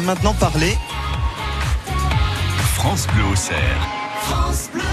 [0.00, 0.76] maintenant parler.
[2.74, 3.58] France Bleu au cerf.
[4.28, 4.91] Ouais,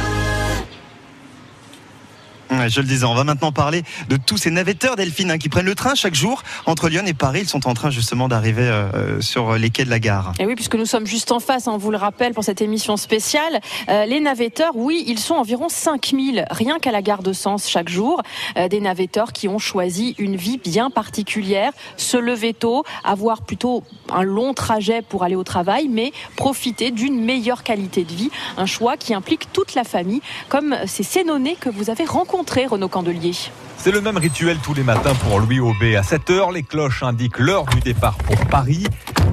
[2.68, 5.66] je le disais, on va maintenant parler de tous ces navetteurs Delphine hein, qui prennent
[5.66, 7.42] le train chaque jour entre Lyon et Paris.
[7.44, 10.34] Ils sont en train justement d'arriver euh, sur les quais de la gare.
[10.40, 12.98] Et oui, puisque nous sommes juste en face, on vous le rappelle, pour cette émission
[12.98, 13.60] spéciale.
[13.90, 17.90] Euh, les navetteurs, oui, ils sont environ 5000, rien qu'à la gare de Sens chaque
[17.90, 18.22] jour.
[18.58, 23.84] Euh, des navetteurs qui ont choisi une vie bien particulière, se lever tôt, avoir plutôt
[24.12, 28.30] un long trajet pour aller au travail, mais profiter d'une meilleure qualité de vie.
[28.58, 32.49] Un choix qui implique toute la famille, comme ces Sénonais que vous avez rencontrés
[32.90, 33.34] Candelier.
[33.78, 35.96] C'est le même rituel tous les matins pour Louis Aubé.
[35.96, 38.86] À 7 heures, les cloches indiquent l'heure du départ pour Paris.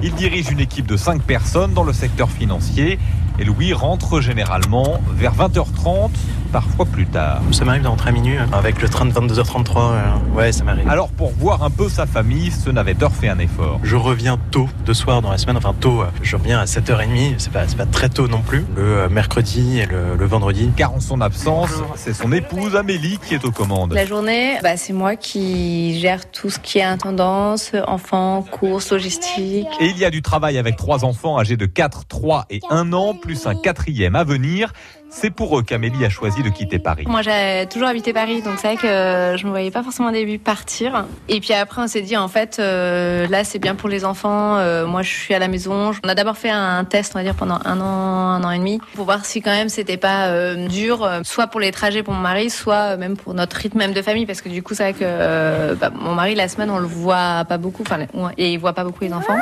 [0.03, 2.99] Il dirige une équipe de 5 personnes dans le secteur financier.
[3.39, 6.09] Et Louis rentre généralement vers 20h30,
[6.51, 7.41] parfois plus tard.
[7.51, 8.47] Ça m'arrive de rentrer à minuit hein.
[8.51, 9.77] avec le train de 22h33.
[9.77, 10.89] Euh, ouais, ça m'arrive.
[10.89, 13.79] Alors pour voir un peu sa famille, ce navetteur fait un effort.
[13.83, 16.01] Je reviens tôt de soir dans la semaine, enfin tôt.
[16.01, 17.35] Euh, je reviens à 7h30.
[17.37, 18.65] C'est pas, pas très tôt non plus.
[18.75, 20.71] Le euh, mercredi et le, le vendredi.
[20.75, 23.93] Car en son absence, c'est son épouse Amélie qui est aux commandes.
[23.93, 29.67] La journée, bah, c'est moi qui gère tout ce qui est intendance, enfants, courses, logistique.
[29.79, 32.93] Et il y a du travail avec trois enfants âgés de 4, 3 et 1
[32.93, 34.71] an, plus un quatrième à venir.
[35.09, 37.05] C'est pour eux qu'Amélie a choisi de quitter Paris.
[37.07, 40.11] Moi, j'ai toujours habité Paris, donc c'est vrai que je me voyais pas forcément au
[40.11, 41.05] début partir.
[41.29, 44.57] Et puis après, on s'est dit, en fait, euh, là, c'est bien pour les enfants.
[44.57, 45.91] Euh, moi, je suis à la maison.
[46.03, 48.57] On a d'abord fait un test, on va dire, pendant un an, un an et
[48.59, 52.03] demi, pour voir si quand même c'était pas euh, dur, euh, soit pour les trajets
[52.03, 54.73] pour mon mari, soit même pour notre rythme même de famille, parce que du coup,
[54.73, 57.99] c'est vrai que euh, bah, mon mari, la semaine, on le voit pas beaucoup, enfin,
[58.37, 59.37] et il voit pas beaucoup les enfants.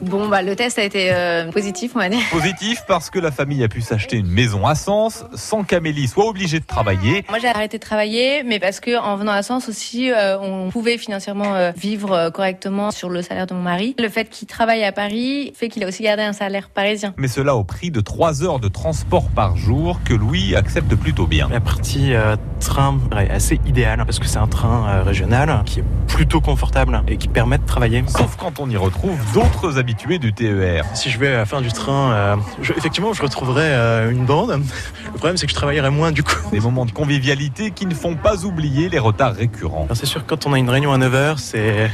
[0.00, 2.20] Bon, bah, le test a été euh, positif, on va dire.
[2.30, 6.26] Positif parce que la famille a pu s'acheter une maison à Sens sans qu'Amélie soit
[6.26, 7.24] obligée de travailler.
[7.28, 10.70] Moi, j'ai arrêté de travailler, mais parce que en venant à Sens aussi, euh, on
[10.70, 13.94] pouvait financièrement euh, vivre euh, correctement sur le salaire de mon mari.
[13.98, 17.14] Le fait qu'il travaille à Paris fait qu'il a aussi gardé un salaire parisien.
[17.16, 21.26] Mais cela au prix de 3 heures de transport par jour que Louis accepte plutôt
[21.26, 21.48] bien.
[21.50, 25.80] La partie euh, train est assez idéale parce que c'est un train euh, régional qui
[25.80, 28.04] est plutôt confortable et qui permet de travailler.
[28.06, 30.84] Sauf quand on y retrouve d'autres habitués du TER.
[30.94, 34.24] Si je vais à la fin du train, euh, je- effectivement, je retrouverai euh, une
[34.26, 34.50] bande.
[35.06, 36.34] Le problème, c'est que je travaillerai moins du coup.
[36.50, 39.86] Des moments de convivialité qui ne font pas oublier les retards récurrents.
[39.94, 41.88] C'est sûr que quand on a une réunion à 9h, c'est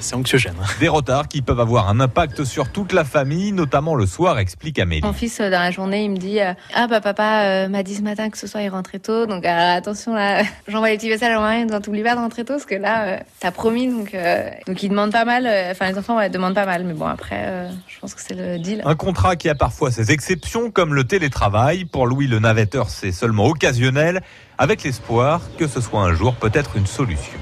[0.00, 0.56] c'est anxiogène.
[0.80, 4.80] Des retards qui peuvent avoir un impact sur toute la famille, notamment le soir, explique
[4.80, 5.02] Amélie.
[5.04, 7.84] Mon fils, euh, dans la journée, il me dit euh, Ah, bah, papa euh, m'a
[7.84, 9.26] dit ce matin que ce soir il rentrait tôt.
[9.26, 12.44] Donc, euh, attention, là, j'envoie les petits messages à en disant T'oublies pas de rentrer
[12.44, 13.86] tôt, parce que là, euh, t'as promis.
[13.86, 15.46] Donc, euh, donc, il demande pas mal.
[15.46, 16.82] euh, Enfin, les enfants, ouais, demandent pas mal.
[16.84, 18.82] Mais bon, après, euh, je pense que c'est le deal.
[18.84, 21.84] Un contrat qui a parfois ses exceptions, comme le télétravail.
[21.84, 24.22] Pour Louis le navetteur, c'est seulement occasionnel,
[24.58, 27.38] avec l'espoir que ce soit un jour peut-être une solution.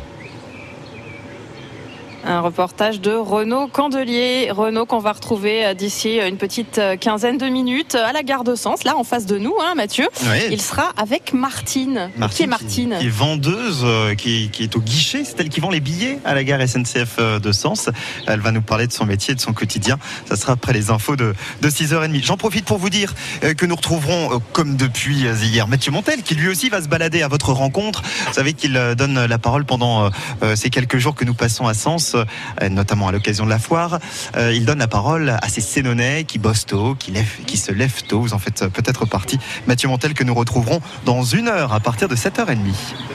[2.26, 4.48] Un reportage de Renaud Candelier.
[4.50, 8.44] Renaud qu'on va retrouver euh, d'ici une petite euh, quinzaine de minutes à la gare
[8.44, 10.06] de Sens, là en face de nous, hein, Mathieu.
[10.26, 10.48] Ouais.
[10.50, 12.10] Il sera avec Martine.
[12.30, 15.22] qui est Martine qui est vendeuse, euh, qui, qui est au guichet.
[15.24, 17.90] C'est elle qui vend les billets à la gare SNCF euh, de Sens.
[18.26, 19.98] Elle va nous parler de son métier, de son quotidien.
[20.26, 22.24] Ça sera après les infos de, de 6h30.
[22.24, 23.12] J'en profite pour vous dire
[23.42, 26.80] euh, que nous retrouverons, euh, comme depuis euh, hier, Mathieu Montel, qui lui aussi va
[26.82, 28.02] se balader à votre rencontre.
[28.28, 30.10] Vous savez qu'il euh, donne la parole pendant euh,
[30.42, 33.58] euh, ces quelques jours que nous passons à Sens, euh, notamment à l'occasion de la
[33.58, 33.98] foire.
[34.36, 38.20] Euh, Il donne la parole à ces Sénonais qui bossent tôt, qui, se lèvent tôt.
[38.20, 39.38] Vous en faites euh, peut-être partie.
[39.66, 42.58] Mathieu Montel que nous retrouverons dans une heure à partir de 7h30.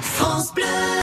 [0.01, 0.53] France.